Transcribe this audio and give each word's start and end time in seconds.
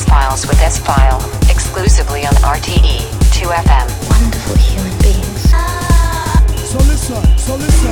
S 0.00 0.08
Files 0.08 0.46
with 0.46 0.62
S 0.62 0.78
File, 0.78 1.18
exclusively 1.50 2.24
on 2.24 2.32
RTE 2.36 3.00
2FM. 3.36 3.86
Wonderful 4.08 4.56
human 4.56 4.98
beings. 5.02 5.50
So 6.70 6.78
listen, 6.78 7.22
so 7.36 7.56
listen. 7.56 7.90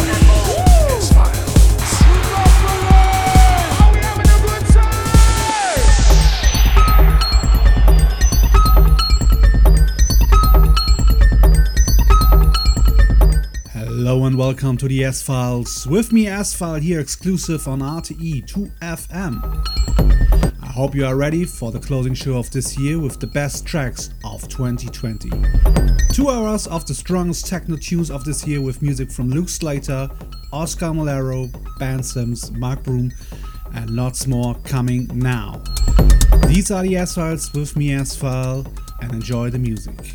Hello 13.74 14.24
and 14.24 14.38
welcome 14.38 14.78
to 14.78 14.88
the 14.88 15.04
S 15.04 15.20
Files. 15.20 15.86
With 15.86 16.10
me, 16.10 16.26
S 16.26 16.54
File, 16.54 16.80
here 16.80 17.00
exclusive 17.00 17.68
on 17.68 17.80
RTE 17.80 18.46
2FM. 18.46 20.17
Hope 20.78 20.94
you 20.94 21.04
are 21.04 21.16
ready 21.16 21.44
for 21.44 21.72
the 21.72 21.80
closing 21.80 22.14
show 22.14 22.38
of 22.38 22.52
this 22.52 22.78
year 22.78 23.00
with 23.00 23.18
the 23.18 23.26
best 23.26 23.66
tracks 23.66 24.10
of 24.24 24.46
2020. 24.46 25.28
Two 26.12 26.28
hours 26.28 26.68
of 26.68 26.86
the 26.86 26.94
strongest 26.94 27.48
techno 27.48 27.76
tunes 27.76 28.12
of 28.12 28.24
this 28.24 28.46
year 28.46 28.60
with 28.60 28.80
music 28.80 29.10
from 29.10 29.28
Luke 29.28 29.48
Slater, 29.48 30.08
Oscar 30.52 30.92
Mulero, 30.92 31.50
Ben 31.80 32.00
Sims, 32.00 32.52
Mark 32.52 32.84
Broom, 32.84 33.12
and 33.74 33.90
lots 33.90 34.28
more 34.28 34.54
coming 34.62 35.10
now. 35.12 35.60
These 36.46 36.70
are 36.70 36.84
the 36.84 36.96
S 36.96 37.16
Files 37.16 37.52
with 37.52 37.76
me, 37.76 37.92
S 37.92 38.14
File, 38.14 38.64
and 39.00 39.12
enjoy 39.12 39.50
the 39.50 39.58
music. 39.58 40.14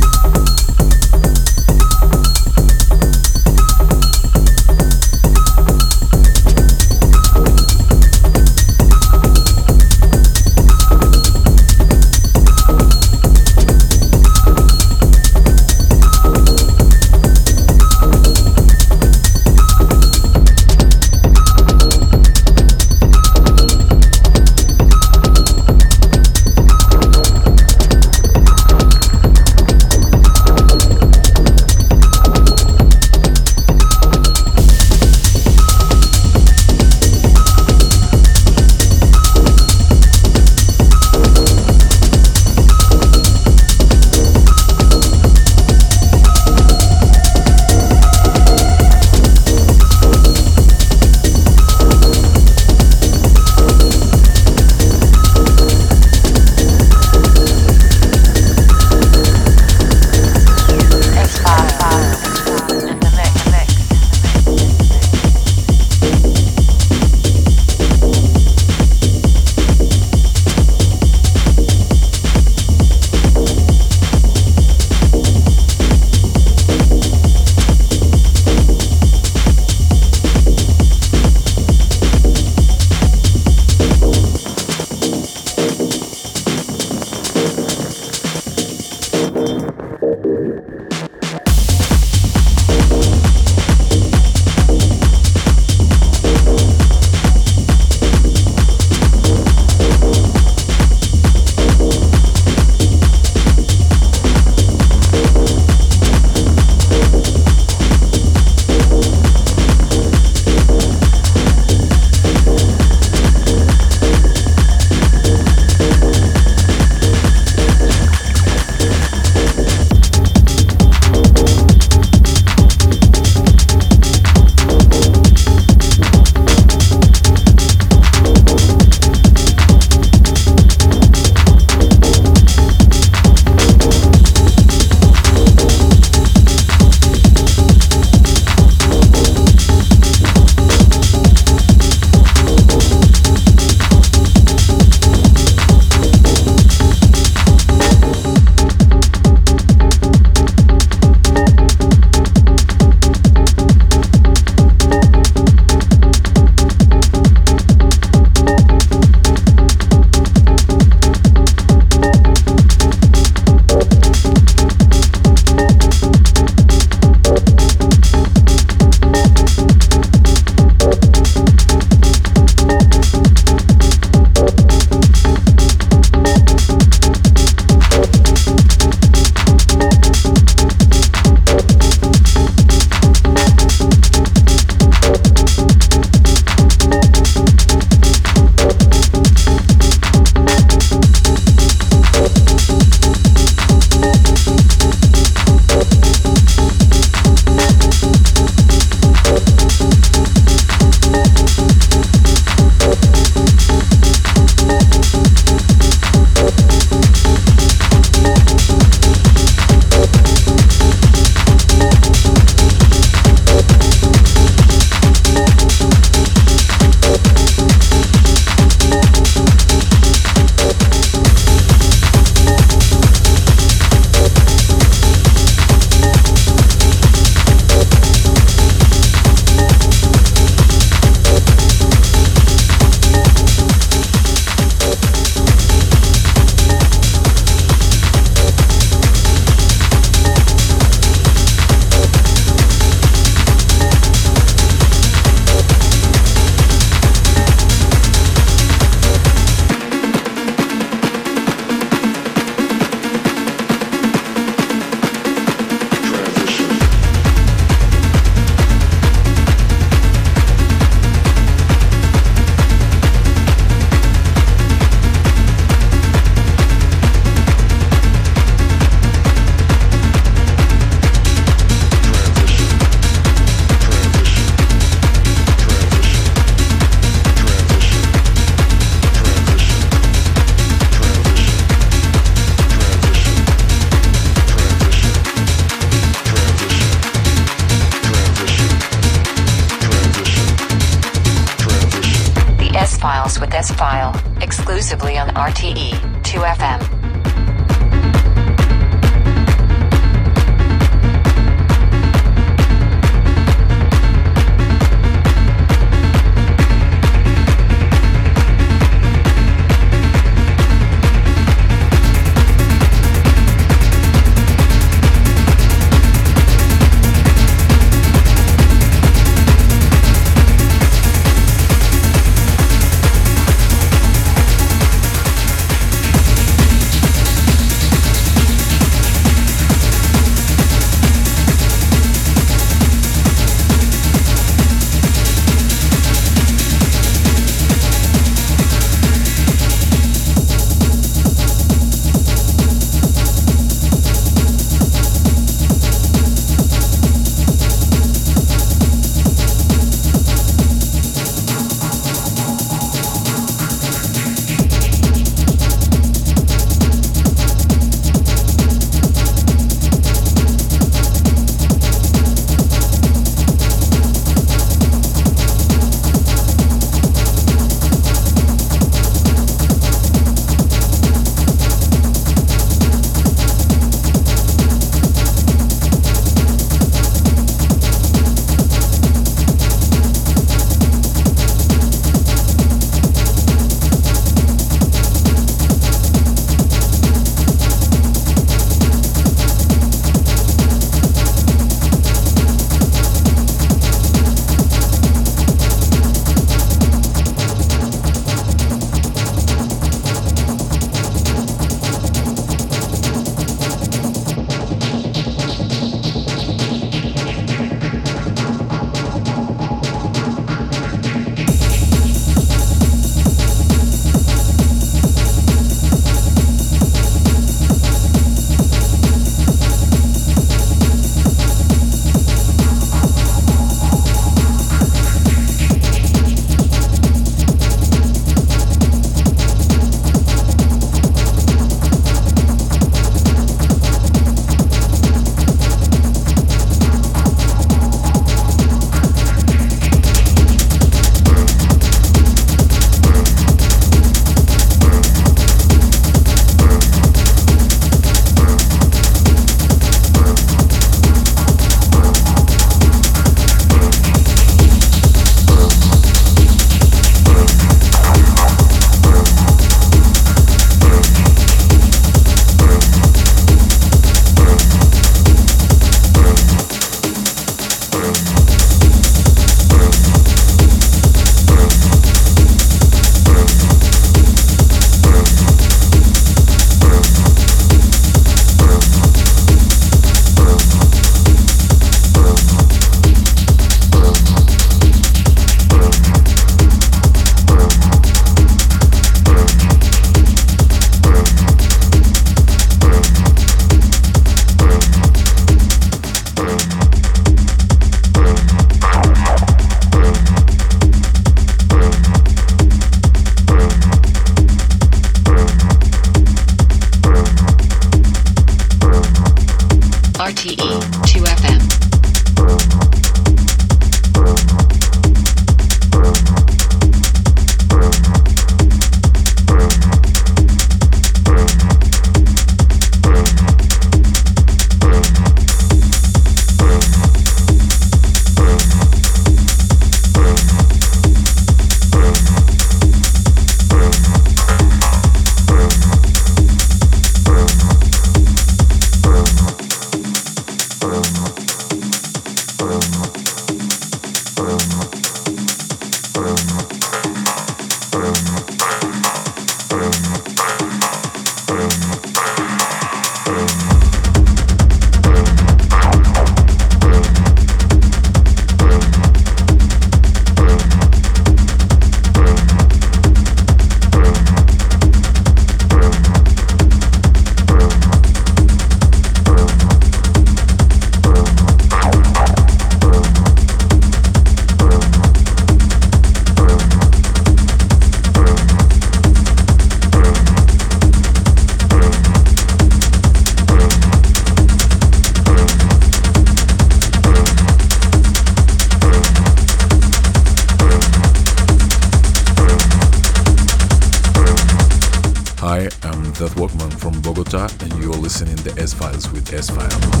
And 597.33 597.71
you're 597.81 597.93
listening 597.93 598.35
to 598.35 598.51
S 598.61 598.73
Files 598.73 599.09
with 599.09 599.31
S 599.31 599.49
File. 599.49 600.00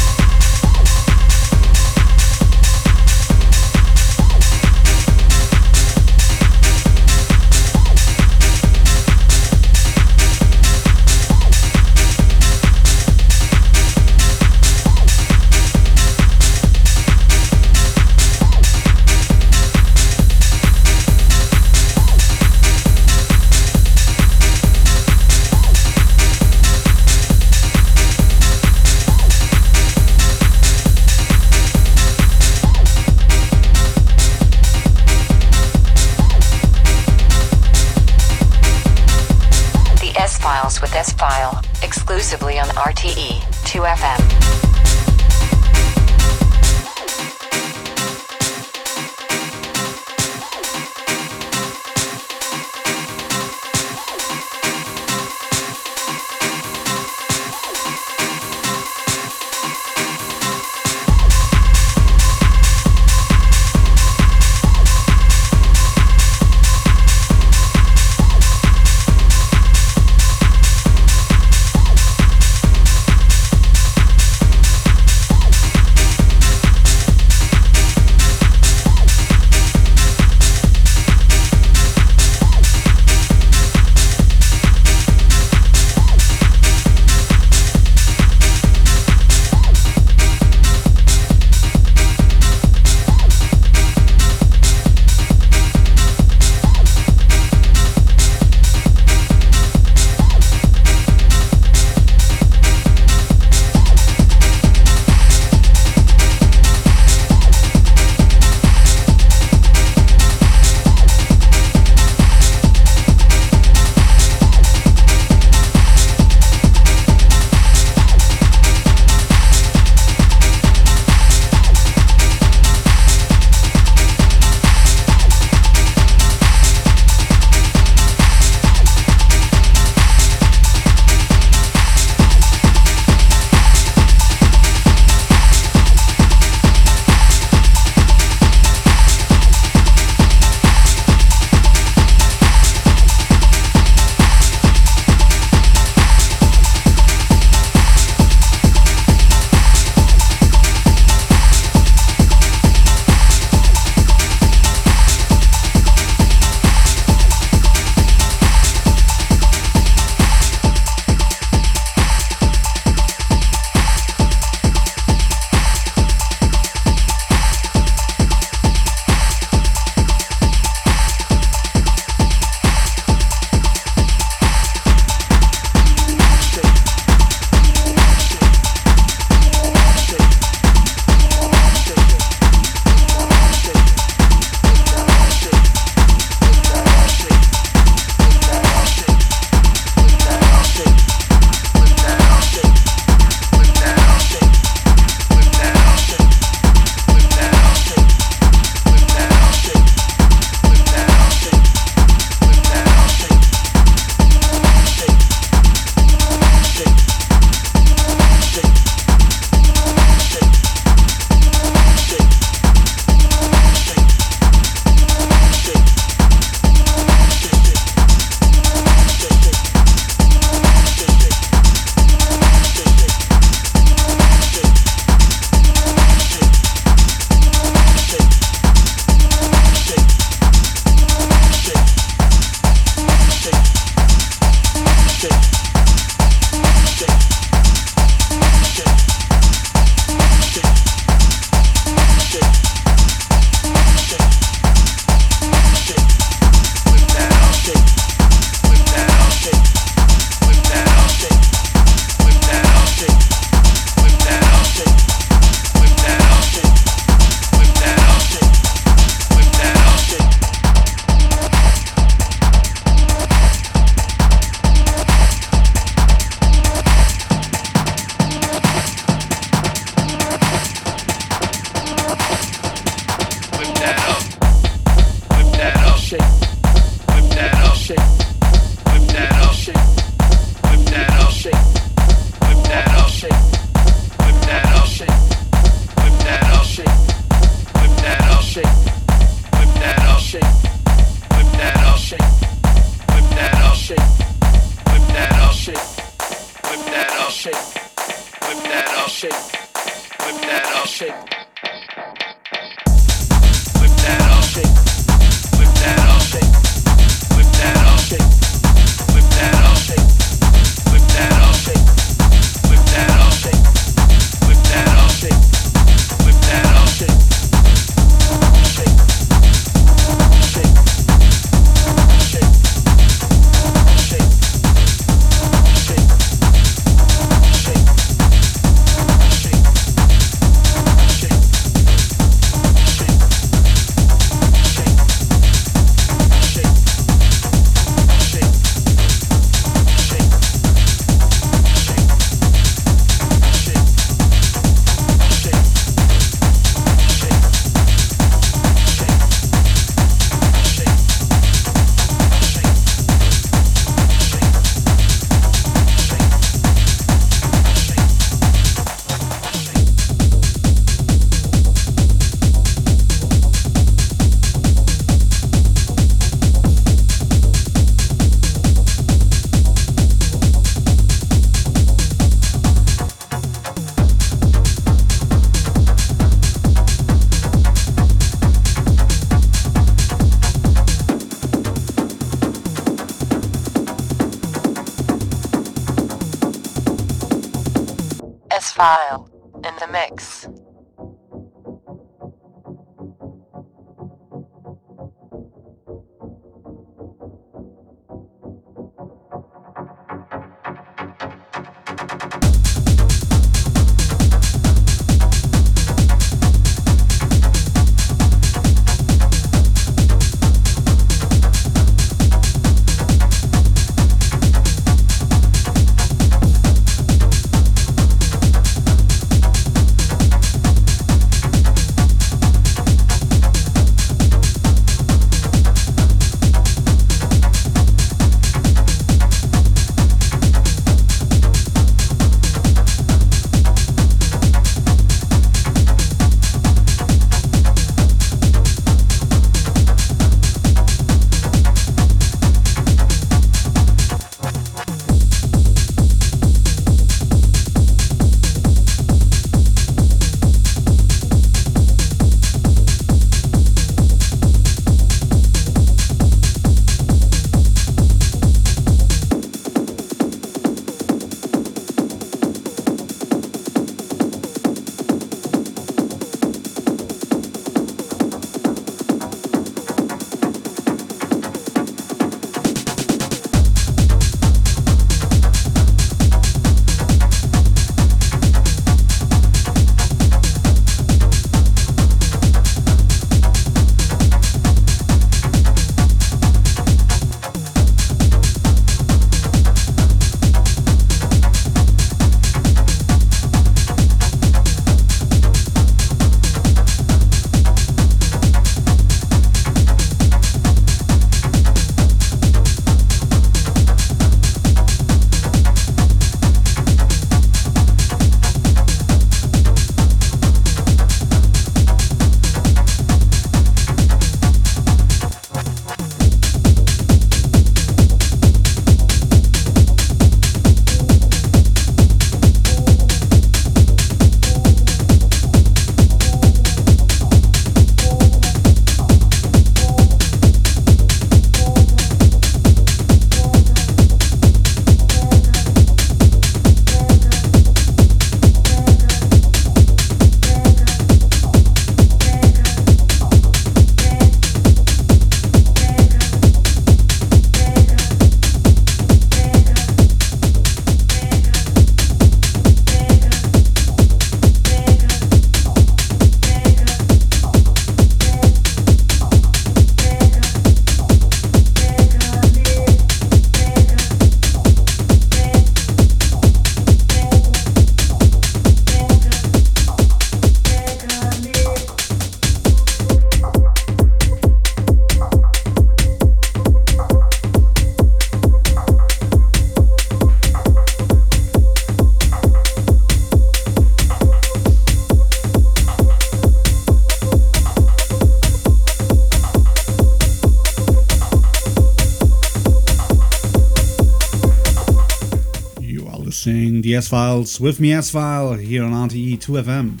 The 596.32 596.94
S 596.96 597.08
Files 597.08 597.60
with 597.60 597.78
me, 597.78 597.92
S-File, 597.92 598.54
here 598.54 598.84
on 598.84 598.92
RTE 598.92 599.38
2FM. 599.38 600.00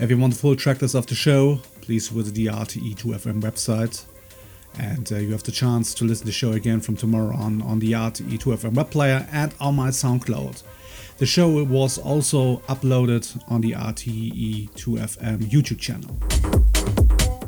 If 0.00 0.08
you 0.08 0.16
want 0.16 0.34
the 0.34 0.38
full 0.38 0.54
tracklist 0.54 0.94
of 0.94 1.08
the 1.08 1.16
show, 1.16 1.58
please 1.80 2.08
visit 2.08 2.36
the 2.36 2.46
RTE 2.46 2.94
2FM 2.94 3.42
website. 3.42 4.04
And 4.78 5.10
uh, 5.10 5.16
you 5.16 5.32
have 5.32 5.42
the 5.42 5.50
chance 5.50 5.92
to 5.94 6.04
listen 6.04 6.22
to 6.22 6.26
the 6.26 6.32
show 6.32 6.52
again 6.52 6.80
from 6.80 6.96
tomorrow 6.96 7.34
on 7.34 7.62
on 7.62 7.80
the 7.80 7.92
RTE 7.92 8.38
2FM 8.38 8.74
web 8.74 8.88
player 8.88 9.26
and 9.32 9.52
on 9.58 9.74
my 9.74 9.88
SoundCloud. 9.88 10.62
The 11.18 11.26
show 11.26 11.64
was 11.64 11.98
also 11.98 12.58
uploaded 12.68 13.42
on 13.48 13.62
the 13.62 13.72
RTE 13.72 14.70
2FM 14.70 15.50
YouTube 15.50 15.80
channel. 15.80 16.16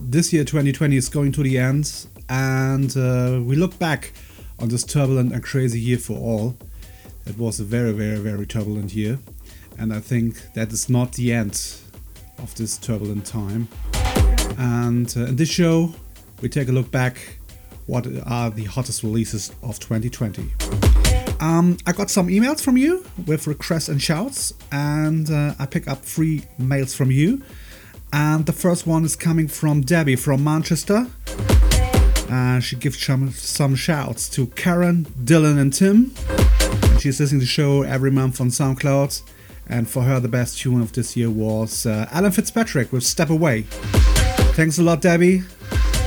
This 0.00 0.32
year, 0.32 0.42
2020, 0.42 0.96
is 0.96 1.08
going 1.08 1.30
to 1.32 1.44
the 1.44 1.56
end, 1.56 2.06
and 2.28 2.96
uh, 2.96 3.40
we 3.44 3.54
look 3.54 3.78
back 3.78 4.12
on 4.58 4.68
this 4.68 4.82
turbulent 4.82 5.32
and 5.32 5.40
crazy 5.40 5.78
year 5.78 5.98
for 5.98 6.18
all. 6.18 6.56
It 7.28 7.36
was 7.36 7.60
a 7.60 7.64
very, 7.64 7.92
very, 7.92 8.16
very 8.18 8.46
turbulent 8.46 8.94
year, 8.94 9.18
and 9.78 9.92
I 9.92 10.00
think 10.00 10.54
that 10.54 10.72
is 10.72 10.88
not 10.88 11.12
the 11.12 11.32
end 11.32 11.74
of 12.38 12.54
this 12.54 12.78
turbulent 12.78 13.26
time. 13.26 13.68
And 14.56 15.12
uh, 15.16 15.26
in 15.26 15.36
this 15.36 15.50
show, 15.50 15.92
we 16.40 16.48
take 16.48 16.68
a 16.68 16.72
look 16.72 16.90
back 16.90 17.38
what 17.86 18.06
are 18.26 18.50
the 18.50 18.64
hottest 18.64 19.02
releases 19.02 19.50
of 19.62 19.78
2020. 19.78 20.50
Um, 21.40 21.76
I 21.86 21.92
got 21.92 22.10
some 22.10 22.28
emails 22.28 22.62
from 22.62 22.76
you 22.76 23.04
with 23.26 23.46
requests 23.46 23.88
and 23.88 24.00
shouts, 24.00 24.54
and 24.72 25.30
uh, 25.30 25.54
I 25.58 25.66
pick 25.66 25.86
up 25.86 26.02
three 26.02 26.44
mails 26.58 26.94
from 26.94 27.10
you. 27.10 27.42
And 28.10 28.46
the 28.46 28.52
first 28.52 28.86
one 28.86 29.04
is 29.04 29.16
coming 29.16 29.48
from 29.48 29.82
Debbie 29.82 30.16
from 30.16 30.42
Manchester. 30.42 31.06
Uh, 32.30 32.60
she 32.60 32.76
gives 32.76 32.98
some, 32.98 33.30
some 33.32 33.74
shouts 33.74 34.28
to 34.30 34.46
Karen, 34.48 35.04
Dylan, 35.24 35.58
and 35.58 35.72
Tim. 35.72 36.12
She's 36.98 37.20
listening 37.20 37.40
to 37.40 37.46
the 37.46 37.50
show 37.50 37.82
every 37.82 38.10
month 38.10 38.40
on 38.40 38.48
SoundCloud. 38.48 39.22
And 39.68 39.88
for 39.88 40.02
her, 40.02 40.18
the 40.18 40.28
best 40.28 40.58
tune 40.58 40.80
of 40.80 40.92
this 40.92 41.16
year 41.16 41.30
was 41.30 41.86
uh, 41.86 42.08
Alan 42.10 42.32
Fitzpatrick 42.32 42.90
with 42.92 43.04
Step 43.04 43.30
Away. 43.30 43.62
Thanks 44.56 44.78
a 44.78 44.82
lot, 44.82 45.00
Debbie. 45.00 45.42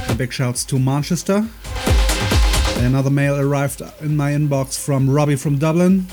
And 0.09 0.17
big 0.17 0.33
shouts 0.33 0.65
to 0.65 0.77
Manchester. 0.77 1.47
Another 2.77 3.09
mail 3.09 3.39
arrived 3.39 3.81
in 4.01 4.17
my 4.17 4.31
inbox 4.31 4.77
from 4.83 5.09
Robbie 5.09 5.37
from 5.37 5.57
Dublin. 5.57 6.07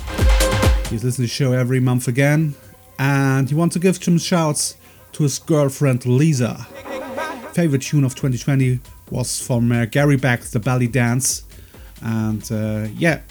He's 0.90 1.02
listening 1.02 1.10
to 1.10 1.22
the 1.22 1.26
show 1.28 1.52
every 1.52 1.80
month 1.80 2.06
again. 2.06 2.54
And 3.00 3.48
he 3.48 3.56
wants 3.56 3.72
to 3.72 3.80
give 3.80 4.02
some 4.02 4.18
shouts 4.18 4.76
to 5.12 5.24
his 5.24 5.40
girlfriend 5.40 6.06
Lisa. 6.06 6.68
Favorite 7.52 7.82
tune 7.82 8.04
of 8.04 8.14
2020 8.14 8.78
was 9.10 9.44
from 9.44 9.72
uh, 9.72 9.86
Gary 9.86 10.16
Beck, 10.16 10.42
The 10.42 10.60
Belly 10.60 10.86
Dance. 10.86 11.42
And 12.00 12.48
uh, 12.52 12.86
yeah, 12.94 13.22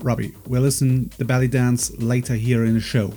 Robbie. 0.00 0.34
We'll 0.46 0.62
listen 0.62 1.10
the 1.18 1.24
belly 1.24 1.48
dance 1.48 1.90
later 1.98 2.34
here 2.34 2.64
in 2.64 2.74
the 2.74 2.80
show. 2.80 3.12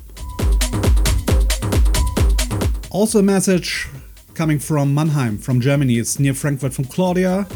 Also 2.89 3.19
a 3.19 3.23
message 3.23 3.87
coming 4.33 4.59
from 4.59 4.93
Mannheim, 4.93 5.37
from 5.37 5.61
Germany. 5.61 5.97
It's 5.97 6.19
near 6.19 6.33
Frankfurt 6.33 6.73
from 6.73 6.85
Claudia. 6.85 7.47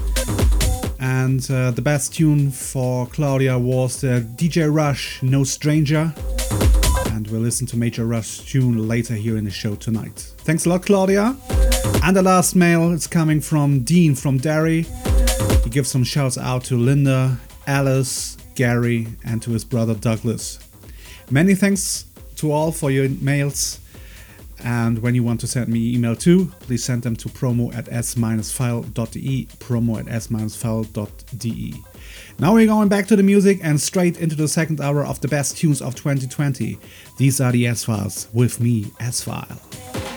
And 0.99 1.49
uh, 1.51 1.71
the 1.71 1.81
best 1.81 2.13
tune 2.13 2.51
for 2.51 3.07
Claudia 3.07 3.59
was 3.59 4.01
the 4.01 4.25
DJ 4.37 4.73
Rush 4.73 5.21
No 5.21 5.43
Stranger. 5.43 6.13
And 7.11 7.27
we'll 7.27 7.41
listen 7.41 7.67
to 7.67 7.75
DJ 7.75 8.07
Rush 8.09 8.39
tune 8.39 8.87
later 8.87 9.15
here 9.15 9.37
in 9.37 9.45
the 9.45 9.51
show 9.51 9.75
tonight. 9.75 10.33
Thanks 10.39 10.65
a 10.65 10.69
lot, 10.69 10.85
Claudia. 10.85 11.35
And 12.03 12.15
the 12.15 12.21
last 12.21 12.55
mail 12.55 12.91
is 12.91 13.07
coming 13.07 13.41
from 13.41 13.81
Dean 13.81 14.15
from 14.15 14.37
Derry. 14.37 14.85
He 15.63 15.69
gives 15.69 15.89
some 15.89 16.03
shouts 16.03 16.37
out 16.37 16.63
to 16.65 16.77
Linda, 16.77 17.37
Alice, 17.67 18.37
Gary, 18.55 19.07
and 19.23 19.41
to 19.43 19.51
his 19.51 19.63
brother 19.63 19.93
Douglas. 19.93 20.59
Many 21.29 21.55
thanks 21.55 22.05
to 22.37 22.51
all 22.51 22.71
for 22.71 22.89
your 22.89 23.09
mails. 23.09 23.79
And 24.63 24.99
when 24.99 25.13
you 25.13 25.23
want 25.23 25.41
to 25.41 25.47
send 25.47 25.67
me 25.67 25.93
email 25.93 26.15
too, 26.15 26.51
please 26.61 26.83
send 26.83 27.03
them 27.03 27.15
to 27.17 27.29
promo 27.29 27.75
at 27.75 27.87
s-file.de, 27.89 29.45
promo 29.59 29.99
at 29.99 30.07
s-file.de. 30.07 31.73
Now 32.39 32.53
we're 32.53 32.65
going 32.65 32.89
back 32.89 33.07
to 33.07 33.15
the 33.15 33.23
music 33.23 33.59
and 33.61 33.79
straight 33.79 34.19
into 34.19 34.35
the 34.35 34.47
second 34.47 34.81
hour 34.81 35.05
of 35.05 35.21
the 35.21 35.27
best 35.27 35.57
tunes 35.57 35.81
of 35.81 35.95
2020. 35.95 36.79
These 37.17 37.41
are 37.41 37.51
the 37.51 37.67
S-Files 37.67 38.27
with 38.33 38.59
me, 38.59 38.91
S-File. 38.99 40.14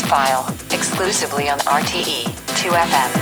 File, 0.00 0.46
exclusively 0.70 1.50
on 1.50 1.58
RTE 1.58 2.24
2FM. 2.56 3.21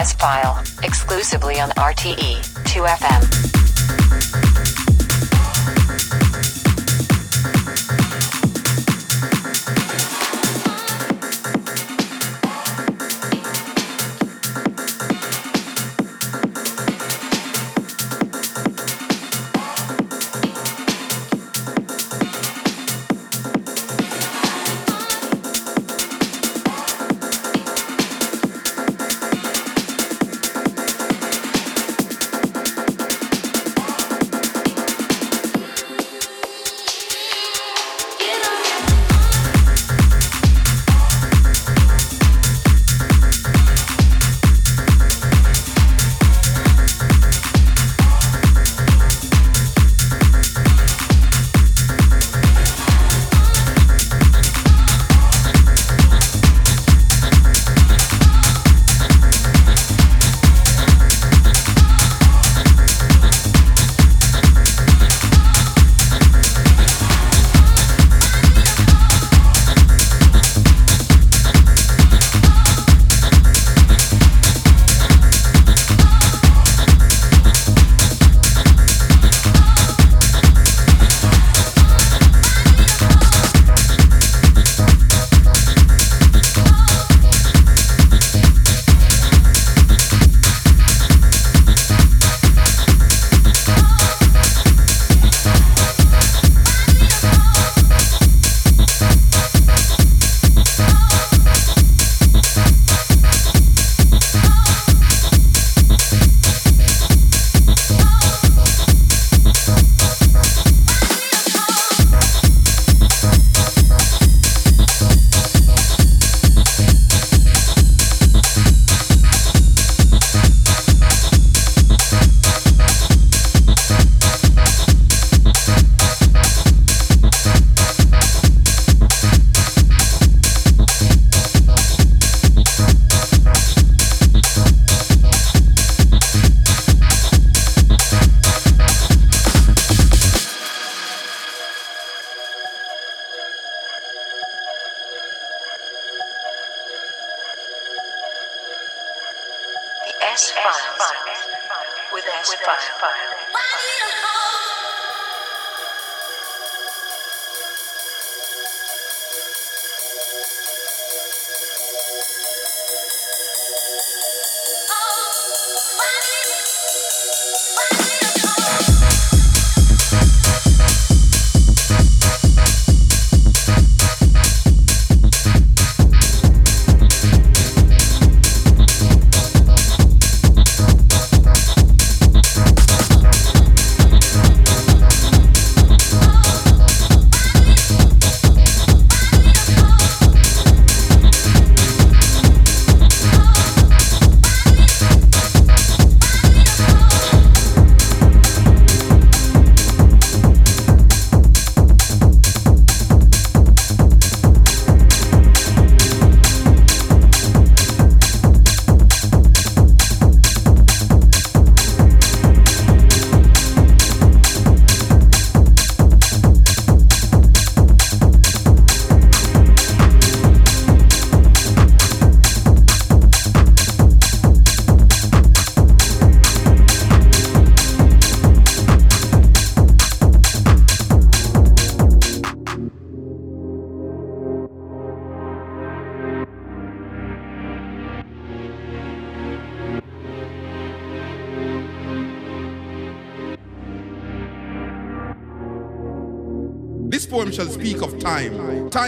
S-File, 0.00 0.49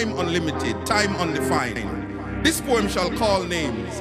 time, 0.02 0.18
unlimited, 0.18 0.84
time 0.84 1.14
undefined. 1.16 2.44
This 2.44 2.60
poem 2.60 2.88
shall 2.88 3.10
call 3.16 3.44
names. 3.44 4.00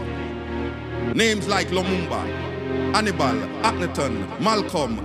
Names 1.15 1.48
like 1.48 1.68
Lumumba, 1.68 2.26
Hannibal, 2.95 3.38
Akhenaton, 3.61 4.40
Malcolm, 4.40 4.95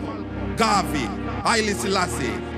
Garvey, 0.56 1.06
Haile 1.44 1.74
Selassie. 1.74 2.55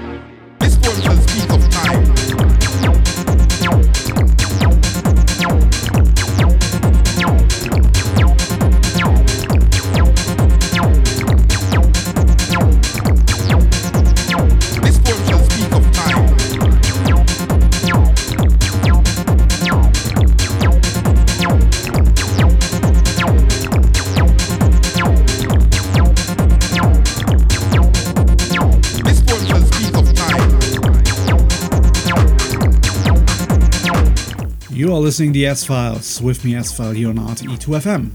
Are 34.99 35.01
listening 35.01 35.33
to 35.35 35.45
S 35.45 35.65
Files 35.65 36.20
with 36.20 36.45
me, 36.45 36.57
S-File, 36.57 36.91
here 36.91 37.11
on 37.11 37.19
RTE2FM. 37.19 38.11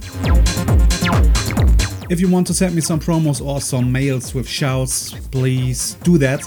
If 2.11 2.19
you 2.19 2.30
want 2.30 2.45
to 2.47 2.53
send 2.53 2.76
me 2.76 2.81
some 2.81 2.99
promos 2.99 3.39
or 3.41 3.61
some 3.61 3.89
mails 3.89 4.35
with 4.35 4.45
shouts, 4.45 5.14
please 5.31 5.93
do 6.03 6.18
that. 6.18 6.41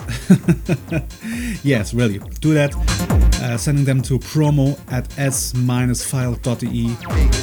yes, 1.65 1.95
really, 1.95 2.19
do 2.41 2.53
that. 2.53 2.75
Uh, 3.41 3.57
sending 3.57 3.87
them 3.87 4.03
to 4.03 4.19
promo 4.19 4.79
at 4.93 5.19
s-file.de. 5.19 6.37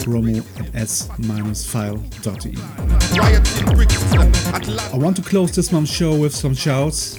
Promo 0.06 0.46
at 0.60 0.76
s-file.de. 0.76 2.54
I 4.94 4.98
want 4.98 5.16
to 5.16 5.24
close 5.24 5.56
this 5.56 5.72
month's 5.72 5.92
show 5.92 6.16
with 6.16 6.36
some 6.36 6.54
shouts. 6.54 7.18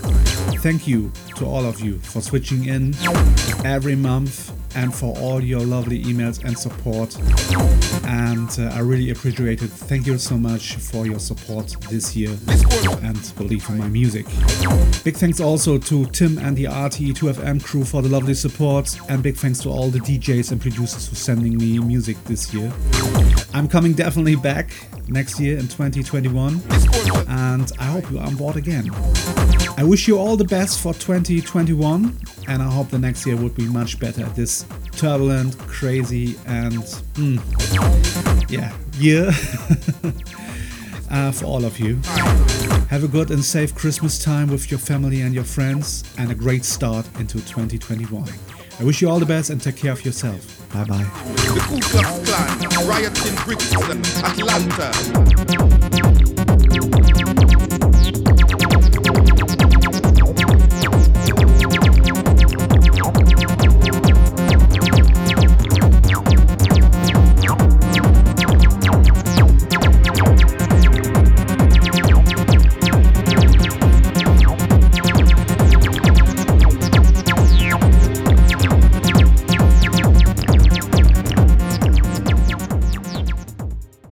Thank 0.62 0.86
you 0.86 1.10
to 1.34 1.44
all 1.44 1.66
of 1.66 1.80
you 1.80 1.98
for 1.98 2.20
switching 2.20 2.66
in 2.66 2.94
every 3.64 3.96
month 3.96 4.53
and 4.74 4.94
for 4.94 5.16
all 5.18 5.42
your 5.42 5.60
lovely 5.60 6.02
emails 6.04 6.42
and 6.44 6.58
support. 6.58 7.16
And 8.06 8.50
uh, 8.58 8.74
I 8.74 8.80
really 8.80 9.10
appreciate 9.10 9.62
it. 9.62 9.70
Thank 9.70 10.06
you 10.06 10.18
so 10.18 10.36
much 10.36 10.76
for 10.76 11.06
your 11.06 11.18
support 11.18 11.76
this 11.90 12.14
year 12.16 12.36
and 13.02 13.32
believe 13.36 13.68
in 13.68 13.78
my 13.78 13.88
music. 13.88 14.26
Big 15.04 15.16
thanks 15.16 15.40
also 15.40 15.78
to 15.78 16.06
Tim 16.06 16.38
and 16.38 16.56
the 16.56 16.64
RTE2FM 16.64 17.62
crew 17.62 17.84
for 17.84 18.02
the 18.02 18.08
lovely 18.08 18.34
support, 18.34 18.96
and 19.08 19.22
big 19.22 19.36
thanks 19.36 19.60
to 19.60 19.68
all 19.68 19.88
the 19.88 19.98
DJs 19.98 20.52
and 20.52 20.60
producers 20.60 21.08
for 21.08 21.14
sending 21.14 21.56
me 21.56 21.78
music 21.78 22.22
this 22.24 22.52
year. 22.52 22.72
I'm 23.52 23.68
coming 23.68 23.92
definitely 23.92 24.36
back 24.36 24.70
next 25.08 25.38
year 25.38 25.58
in 25.58 25.68
2021, 25.68 26.62
and 27.28 27.70
I 27.78 27.84
hope 27.84 28.10
you're 28.10 28.22
on 28.22 28.36
board 28.36 28.56
again. 28.56 28.90
I 29.76 29.82
wish 29.82 30.06
you 30.06 30.18
all 30.18 30.36
the 30.36 30.44
best 30.44 30.80
for 30.80 30.94
2021, 30.94 32.16
and 32.46 32.62
I 32.62 32.70
hope 32.70 32.90
the 32.90 32.98
next 32.98 33.26
year 33.26 33.36
would 33.36 33.56
be 33.56 33.66
much 33.66 33.98
better. 33.98 34.22
This 34.30 34.64
turbulent, 34.92 35.58
crazy, 35.58 36.38
and 36.46 36.74
mm, 37.14 38.50
yeah, 38.50 38.72
year 38.98 39.28
uh, 41.10 41.32
for 41.32 41.46
all 41.46 41.64
of 41.64 41.80
you. 41.80 41.96
Have 42.88 43.02
a 43.02 43.08
good 43.08 43.32
and 43.32 43.44
safe 43.44 43.74
Christmas 43.74 44.22
time 44.22 44.48
with 44.48 44.70
your 44.70 44.78
family 44.78 45.22
and 45.22 45.34
your 45.34 45.44
friends, 45.44 46.04
and 46.18 46.30
a 46.30 46.34
great 46.34 46.64
start 46.64 47.04
into 47.18 47.38
2021. 47.40 48.28
I 48.78 48.84
wish 48.84 49.02
you 49.02 49.10
all 49.10 49.18
the 49.18 49.26
best 49.26 49.50
and 49.50 49.60
take 49.60 49.76
care 49.76 49.92
of 49.92 50.04
yourself. 50.04 50.46
Bye 50.72 50.84
bye. 50.84 51.04